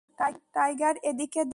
[0.55, 1.49] Tiger, এদিকে দে!